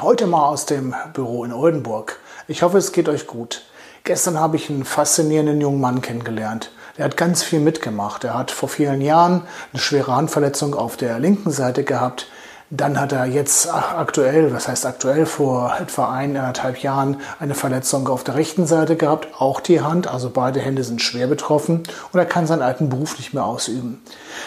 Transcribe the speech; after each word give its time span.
heute 0.00 0.26
mal 0.26 0.48
aus 0.48 0.66
dem 0.66 0.94
Büro 1.12 1.44
in 1.44 1.52
Oldenburg. 1.52 2.18
Ich 2.48 2.62
hoffe, 2.62 2.78
es 2.78 2.92
geht 2.92 3.08
euch 3.08 3.26
gut. 3.26 3.62
Gestern 4.02 4.38
habe 4.38 4.56
ich 4.56 4.68
einen 4.68 4.84
faszinierenden 4.84 5.60
jungen 5.60 5.80
Mann 5.80 6.02
kennengelernt. 6.02 6.70
Der 6.98 7.04
hat 7.06 7.16
ganz 7.16 7.42
viel 7.42 7.60
mitgemacht. 7.60 8.24
Er 8.24 8.36
hat 8.36 8.50
vor 8.50 8.68
vielen 8.68 9.00
Jahren 9.00 9.42
eine 9.72 9.80
schwere 9.80 10.14
Handverletzung 10.14 10.74
auf 10.74 10.96
der 10.96 11.18
linken 11.18 11.50
Seite 11.50 11.84
gehabt, 11.84 12.28
dann 12.76 13.00
hat 13.00 13.12
er 13.12 13.26
jetzt 13.26 13.72
aktuell, 13.72 14.52
was 14.52 14.66
heißt 14.66 14.84
aktuell, 14.86 15.26
vor 15.26 15.74
etwa 15.80 16.12
eineinhalb 16.12 16.78
Jahren 16.78 17.20
eine 17.38 17.54
Verletzung 17.54 18.08
auf 18.08 18.24
der 18.24 18.34
rechten 18.34 18.66
Seite 18.66 18.96
gehabt, 18.96 19.28
auch 19.38 19.60
die 19.60 19.80
Hand, 19.80 20.08
also 20.08 20.30
beide 20.30 20.60
Hände 20.60 20.82
sind 20.82 21.00
schwer 21.00 21.26
betroffen 21.26 21.84
und 22.12 22.18
er 22.18 22.26
kann 22.26 22.46
seinen 22.46 22.62
alten 22.62 22.88
Beruf 22.88 23.16
nicht 23.16 23.32
mehr 23.32 23.44
ausüben. 23.44 24.02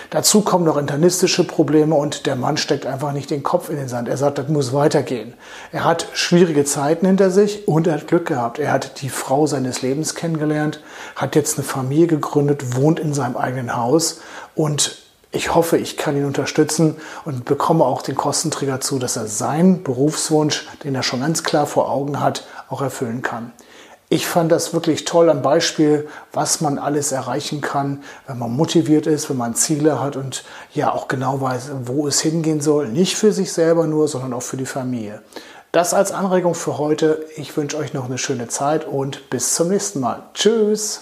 Dazu 0.09 0.41
kommen 0.41 0.66
noch 0.66 0.77
internistische 0.77 1.45
Probleme 1.45 1.95
und 1.95 2.26
der 2.26 2.35
Mann 2.35 2.58
steckt 2.58 2.85
einfach 2.85 3.13
nicht 3.13 3.30
den 3.30 3.44
Kopf 3.44 3.70
in 3.70 3.77
den 3.77 3.88
Sand. 3.88 4.09
Er 4.09 4.18
sagt, 4.18 4.38
das 4.38 4.49
muss 4.49 4.73
weitergehen. 4.73 5.34
Er 5.71 5.85
hat 5.85 6.07
schwierige 6.13 6.66
Zeiten 6.66 7.05
hinter 7.05 7.32
sich 7.32 7.68
und 7.68 7.88
er 7.88 7.94
hat 7.94 8.07
Glück 8.07 8.26
gehabt. 8.26 8.59
Er 8.59 8.71
hat 8.71 9.02
die 9.02 9.09
Frau 9.09 9.48
seines 9.48 9.82
Lebens 9.82 10.16
kennengelernt, 10.16 10.82
hat 11.16 11.35
jetzt 11.35 11.57
eine 11.57 11.66
Familie 11.66 12.07
gegründet, 12.07 12.76
wohnt 12.76 12.99
in 12.99 13.13
seinem 13.13 13.38
eigenen 13.38 13.76
Haus 13.76 14.20
und 14.55 15.07
ich 15.31 15.53
hoffe, 15.53 15.77
ich 15.77 15.97
kann 15.97 16.15
ihn 16.15 16.25
unterstützen 16.25 16.95
und 17.25 17.45
bekomme 17.45 17.83
auch 17.83 18.01
den 18.01 18.15
Kostenträger 18.15 18.79
zu, 18.79 18.97
dass 18.97 19.17
er 19.17 19.27
seinen 19.27 19.83
Berufswunsch, 19.83 20.67
den 20.83 20.95
er 20.95 21.03
schon 21.03 21.20
ganz 21.20 21.43
klar 21.43 21.65
vor 21.65 21.91
Augen 21.91 22.21
hat, 22.21 22.47
auch 22.70 22.81
erfüllen 22.81 23.21
kann. 23.21 23.51
Ich 24.09 24.25
fand 24.25 24.53
das 24.53 24.73
wirklich 24.73 25.03
toll 25.03 25.29
am 25.29 25.41
Beispiel, 25.41 26.07
was 26.31 26.61
man 26.61 26.79
alles 26.79 27.11
erreichen 27.11 27.59
kann, 27.59 28.03
wenn 28.25 28.39
man 28.39 28.55
motiviert 28.55 29.05
ist, 29.05 29.29
wenn 29.29 29.35
man 29.35 29.53
Ziele 29.53 29.99
hat 29.99 30.15
und 30.15 30.45
ja 30.73 30.93
auch 30.93 31.09
genau 31.09 31.41
weiß, 31.41 31.71
wo 31.83 32.07
es 32.07 32.21
hingehen 32.21 32.61
soll. 32.61 32.87
Nicht 32.87 33.17
für 33.17 33.33
sich 33.33 33.51
selber 33.51 33.85
nur, 33.85 34.07
sondern 34.07 34.31
auch 34.31 34.43
für 34.43 34.55
die 34.55 34.65
Familie. 34.65 35.21
Das 35.73 35.93
als 35.93 36.13
Anregung 36.13 36.55
für 36.55 36.77
heute. 36.77 37.25
Ich 37.35 37.57
wünsche 37.57 37.75
euch 37.75 37.93
noch 37.93 38.05
eine 38.05 38.17
schöne 38.17 38.48
Zeit 38.48 38.85
und 38.85 39.29
bis 39.29 39.55
zum 39.55 39.67
nächsten 39.67 39.99
Mal. 39.99 40.23
Tschüss! 40.33 41.01